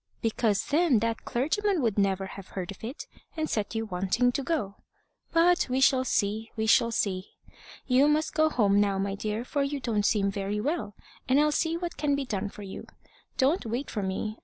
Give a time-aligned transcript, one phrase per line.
[0.19, 3.05] "Because then that clergyman would never have heard of it,
[3.37, 4.77] and set you wanting to go.
[5.31, 6.49] But we shall see.
[6.57, 7.27] We shall see.
[7.85, 10.95] You must go home now, my dear, for you don't seem very well,
[11.29, 12.87] and I'll see what can be done for you.
[13.37, 14.39] Don't wait for me.